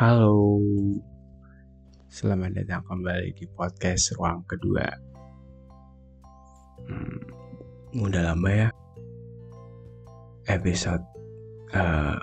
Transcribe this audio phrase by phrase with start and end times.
[0.00, 0.56] Halo,
[2.08, 4.88] selamat datang kembali di podcast ruang kedua.
[6.88, 7.20] Hmm,
[8.00, 8.68] udah lama ya?
[10.48, 11.04] Episode
[11.76, 12.16] uh,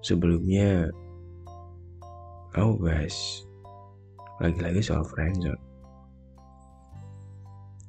[0.00, 0.88] sebelumnya
[2.56, 3.44] oh guys
[4.40, 5.60] lagi-lagi soal friendzone.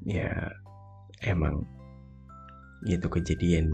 [0.03, 0.27] Ya
[1.23, 1.63] emang
[2.83, 3.71] itu kejadian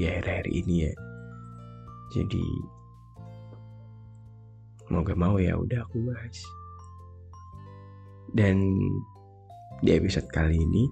[0.00, 0.92] di akhir-akhir ini ya.
[2.16, 2.75] Jadi
[4.90, 6.38] mau gak mau ya udah aku bahas
[8.34, 8.58] dan
[9.82, 10.84] di episode kali ini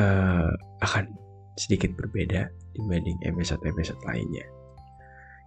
[0.00, 0.52] uh,
[0.84, 1.10] akan
[1.56, 4.46] sedikit berbeda dibanding episode-episode lainnya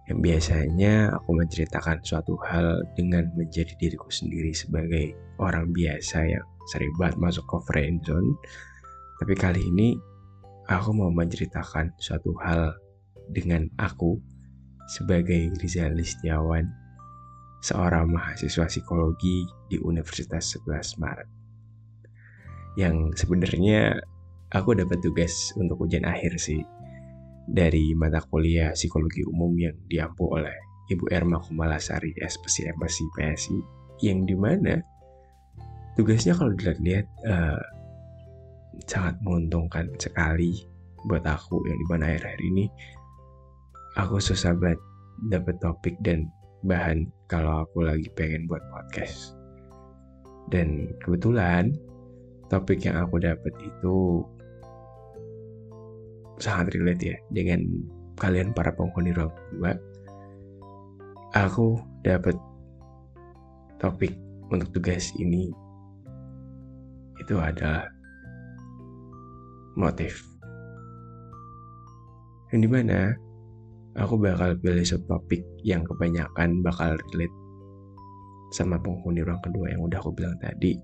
[0.04, 6.92] yang biasanya aku menceritakan suatu hal dengan menjadi diriku sendiri sebagai orang biasa yang sering
[7.00, 8.36] banget masuk ke friend zone.
[9.16, 9.96] Tapi kali ini
[10.68, 12.76] aku mau menceritakan suatu hal
[13.32, 14.20] dengan aku
[14.92, 16.68] sebagai Rizal Listiawan,
[17.64, 21.28] seorang mahasiswa psikologi di Universitas 11 Maret.
[22.76, 23.96] Yang sebenarnya
[24.52, 26.60] aku dapat tugas untuk ujian akhir sih
[27.48, 30.52] dari mata kuliah psikologi umum yang diampu oleh
[30.92, 33.56] Ibu Erma Kumalasari SPC MPC PSI
[34.04, 34.84] yang di mana
[35.96, 37.62] tugasnya kalau dilihat-lihat uh,
[38.84, 40.68] sangat menguntungkan sekali
[41.08, 42.64] buat aku yang di mana akhir-akhir ini
[43.96, 44.80] aku susah banget
[45.30, 46.28] dapat topik dan
[46.64, 49.36] bahan kalau aku lagi pengen buat podcast
[50.48, 51.72] dan kebetulan
[52.52, 54.24] topik yang aku dapat itu
[56.38, 57.64] sangat relate ya dengan
[58.18, 59.72] kalian para penghuni ruang kedua.
[61.34, 62.38] Aku dapat
[63.82, 64.14] topik
[64.54, 65.50] untuk tugas ini
[67.18, 67.90] itu adalah
[69.74, 70.22] motif.
[72.54, 72.98] Yang di mana
[73.94, 77.36] aku bakal pilih topik yang kebanyakan bakal relate
[78.54, 80.78] sama penghuni ruang kedua yang udah aku bilang tadi.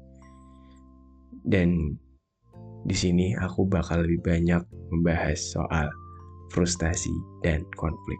[1.46, 1.94] Dan
[2.86, 5.86] di sini aku bakal lebih banyak membahas soal
[6.50, 7.14] frustasi
[7.46, 8.18] dan konflik.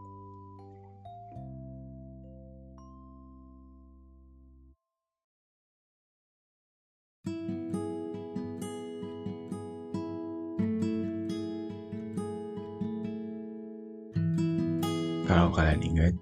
[15.31, 16.15] Kalau kalian ingat,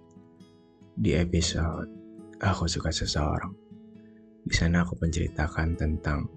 [1.00, 1.88] di episode
[2.44, 3.56] Aku Suka Seseorang,
[4.44, 6.28] di sana aku menceritakan tentang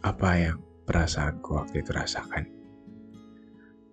[0.00, 0.56] apa yang
[0.88, 2.48] perasaanku waktu itu rasakan.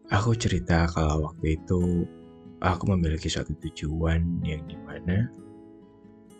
[0.07, 2.07] Aku cerita kalau waktu itu
[2.63, 5.28] aku memiliki suatu tujuan yang di mana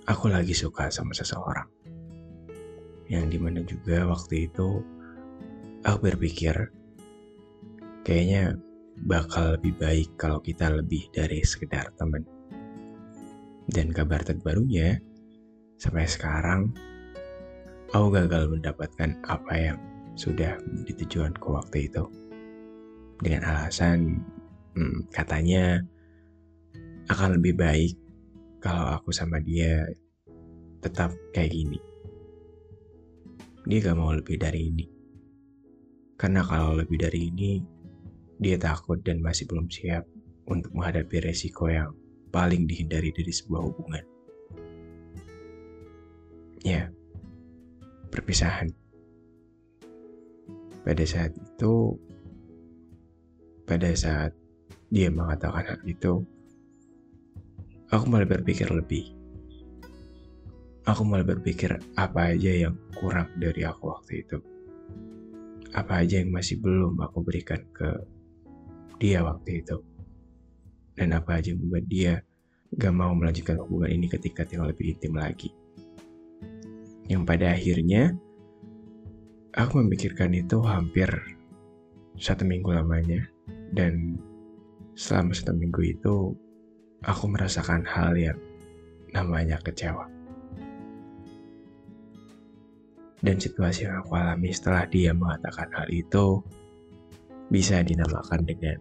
[0.07, 1.67] aku lagi suka sama seseorang.
[3.11, 4.88] Yang di mana juga waktu itu
[5.83, 6.72] aku berpikir
[8.07, 8.56] kayaknya
[9.06, 12.25] bakal lebih baik kalau kita lebih dari sekedar teman.
[13.68, 14.97] Dan kabar terbarunya,
[15.78, 16.72] sampai sekarang,
[17.91, 19.80] aku gagal mendapatkan apa yang
[20.18, 22.03] sudah menjadi tujuanku waktu itu.
[23.22, 24.24] Dengan alasan
[24.74, 25.84] hmm, katanya
[27.12, 27.94] akan lebih baik
[28.63, 29.86] kalau aku sama dia
[30.81, 31.80] tetap kayak gini.
[33.68, 34.86] Dia gak mau lebih dari ini.
[36.18, 37.62] Karena kalau lebih dari ini,
[38.38, 40.06] dia takut dan masih belum siap
[40.48, 41.92] untuk menghadapi resiko yang
[42.30, 44.06] paling dihindari dari sebuah hubungan.
[46.62, 46.92] Ya,
[48.14, 48.72] perpisahan.
[50.86, 52.00] Pada saat itu
[53.68, 54.31] pada saat
[54.88, 56.24] dia mengatakan hal itu
[57.92, 59.12] aku malah berpikir lebih.
[60.88, 64.40] Aku malah berpikir apa aja yang kurang dari aku waktu itu.
[65.75, 67.92] Apa aja yang masih belum aku berikan ke
[68.97, 69.78] dia waktu itu.
[70.97, 72.13] Dan apa aja yang membuat dia
[72.74, 75.53] gak mau melanjutkan hubungan ini ketika tinggal lebih intim lagi.
[77.07, 78.18] Yang pada akhirnya
[79.57, 81.10] Aku memikirkan itu hampir
[82.13, 83.25] satu minggu lamanya.
[83.74, 84.21] Dan
[84.94, 86.38] selama satu minggu itu
[87.01, 88.38] aku merasakan hal yang
[89.18, 90.06] namanya kecewa.
[93.18, 96.45] Dan situasi yang aku alami setelah dia mengatakan hal itu
[97.50, 98.77] bisa dinamakan dengan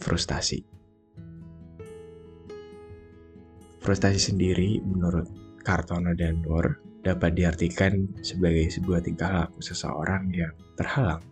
[0.00, 0.60] frustasi.
[3.82, 5.30] Frustasi sendiri menurut
[5.62, 11.22] Kartono dan Nur dapat diartikan sebagai sebuah tingkah laku seseorang yang terhalang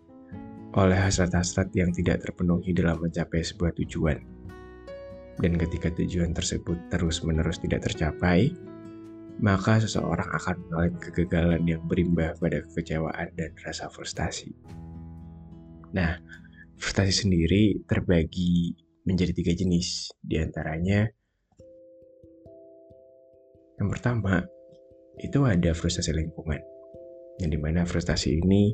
[0.74, 4.18] oleh hasrat-hasrat yang tidak terpenuhi dalam mencapai sebuah tujuan.
[5.38, 8.54] Dan ketika tujuan tersebut terus-menerus tidak tercapai,
[9.42, 14.54] maka seseorang akan mengalami kegagalan yang berimbah pada kekecewaan dan rasa frustasi.
[15.94, 16.18] Nah,
[16.78, 18.74] frustasi sendiri terbagi
[19.04, 21.06] menjadi tiga jenis, di antaranya
[23.74, 24.38] Yang pertama,
[25.18, 26.62] itu ada frustasi lingkungan.
[27.42, 28.70] Yang di mana frustasi ini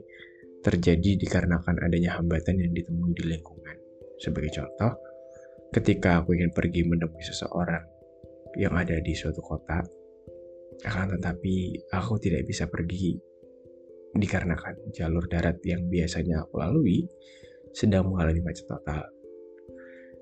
[0.61, 3.76] terjadi dikarenakan adanya hambatan yang ditemui di lingkungan.
[4.20, 4.93] Sebagai contoh,
[5.73, 7.81] ketika aku ingin pergi menemui seseorang
[8.61, 9.81] yang ada di suatu kota,
[10.85, 13.17] akan tetapi aku tidak bisa pergi
[14.11, 17.08] dikarenakan jalur darat yang biasanya aku lalui
[17.75, 19.07] sedang mengalami macet total.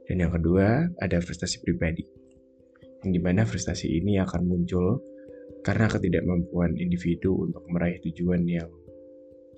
[0.09, 2.05] Dan yang kedua, ada frustasi pribadi.
[3.05, 5.05] Yang di mana frustasi ini akan muncul
[5.63, 8.69] karena ketidakmampuan individu untuk meraih tujuan yang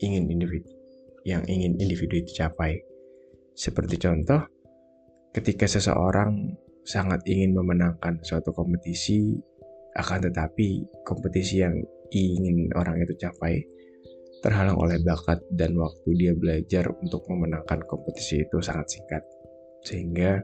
[0.01, 0.81] ingin individu
[1.25, 2.81] yang ingin individu itu capai.
[3.53, 4.41] Seperti contoh,
[5.37, 9.37] ketika seseorang sangat ingin memenangkan suatu kompetisi,
[10.01, 11.77] akan tetapi kompetisi yang
[12.11, 13.61] ingin orang itu capai
[14.41, 19.23] terhalang oleh bakat dan waktu dia belajar untuk memenangkan kompetisi itu sangat singkat.
[19.85, 20.41] Sehingga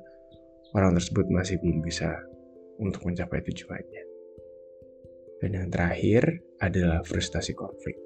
[0.76, 2.12] orang tersebut masih belum bisa
[2.80, 4.04] untuk mencapai tujuannya.
[5.40, 7.96] Dan yang terakhir adalah frustasi konflik.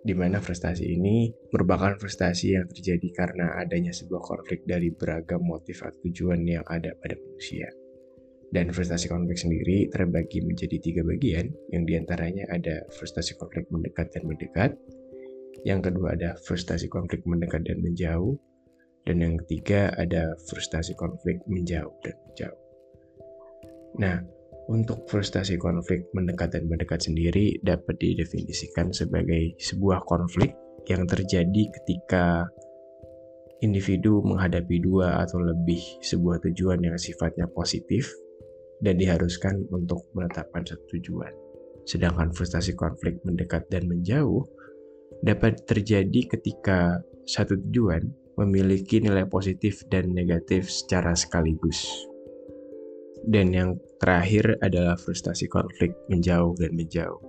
[0.00, 5.84] Di mana frustasi ini merupakan frustasi yang terjadi karena adanya sebuah konflik dari beragam motif
[5.84, 7.68] atau tujuan yang ada pada manusia.
[8.50, 14.10] Dan frustasi konflik sendiri terbagi menjadi tiga bagian, yang di antaranya ada frustasi konflik mendekat
[14.10, 14.74] dan mendekat,
[15.62, 18.34] yang kedua ada frustasi konflik mendekat dan menjauh,
[19.06, 22.60] dan yang ketiga ada frustasi konflik menjauh dan menjauh.
[24.02, 24.18] Nah,
[24.70, 30.54] untuk frustasi konflik mendekat dan mendekat sendiri dapat didefinisikan sebagai sebuah konflik
[30.86, 32.46] yang terjadi ketika
[33.60, 38.08] individu menghadapi dua atau lebih sebuah tujuan yang sifatnya positif
[38.80, 41.32] dan diharuskan untuk menetapkan satu tujuan.
[41.84, 44.44] Sedangkan frustasi konflik mendekat dan menjauh
[45.20, 48.08] dapat terjadi ketika satu tujuan
[48.40, 51.84] memiliki nilai positif dan negatif secara sekaligus.
[53.20, 57.20] Dan yang terakhir adalah frustasi konflik menjauh dan menjauh.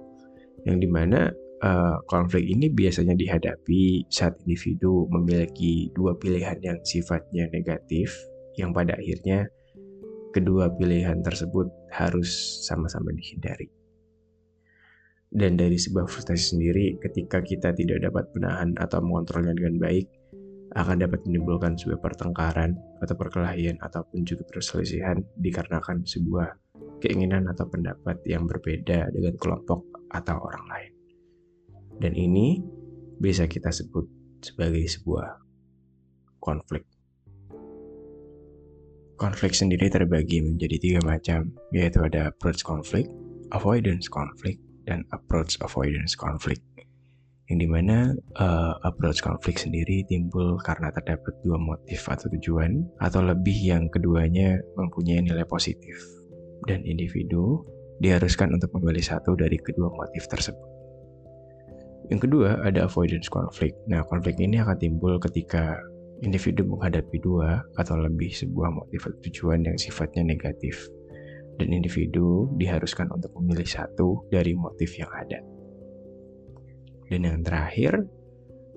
[0.63, 7.51] Yang di mana uh, konflik ini biasanya dihadapi saat individu memiliki dua pilihan yang sifatnya
[7.51, 8.15] negatif,
[8.55, 9.51] yang pada akhirnya
[10.31, 13.67] kedua pilihan tersebut harus sama-sama dihindari.
[15.31, 20.07] Dan dari sebuah frustasi sendiri, ketika kita tidak dapat menahan atau mengontrolnya dengan baik,
[20.75, 26.55] akan dapat menimbulkan sebuah pertengkaran atau perkelahian ataupun juga perselisihan dikarenakan sebuah
[27.03, 30.91] keinginan atau pendapat yang berbeda dengan kelompok atau orang lain.
[31.99, 32.59] Dan ini
[33.19, 34.07] bisa kita sebut
[34.43, 35.37] sebagai sebuah
[36.39, 36.87] konflik.
[39.21, 43.13] Konflik sendiri terbagi menjadi tiga macam, yaitu ada approach conflict,
[43.53, 44.57] avoidance conflict,
[44.89, 46.65] dan approach avoidance conflict
[47.51, 53.19] yang di mana uh, approach konflik sendiri timbul karena terdapat dua motif atau tujuan atau
[53.19, 55.99] lebih yang keduanya mempunyai nilai positif
[56.71, 57.59] dan individu
[57.99, 60.63] diharuskan untuk memilih satu dari kedua motif tersebut.
[62.07, 63.75] Yang kedua ada avoidance konflik.
[63.91, 65.75] Nah konflik ini akan timbul ketika
[66.21, 70.77] individu menghadapi dua atau lebih sebuah motif tujuan yang sifatnya negatif
[71.57, 75.37] dan individu diharuskan untuk memilih satu dari motif yang ada.
[77.11, 78.07] Dan yang terakhir,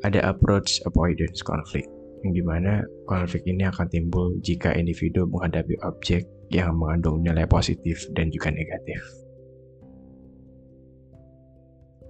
[0.02, 1.88] ada approach avoidance conflict,
[2.26, 8.04] yang di mana konflik ini akan timbul jika individu menghadapi objek yang mengandung nilai positif
[8.12, 9.00] dan juga negatif.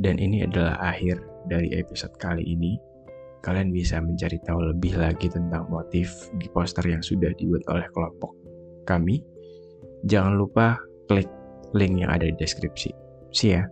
[0.03, 2.75] Dan ini adalah akhir dari episode kali ini.
[3.45, 8.33] Kalian bisa mencari tahu lebih lagi tentang motif di poster yang sudah dibuat oleh kelompok
[8.89, 9.21] kami.
[10.09, 10.81] Jangan lupa
[11.13, 11.29] klik
[11.77, 12.89] link yang ada di deskripsi.
[13.37, 13.69] See ya!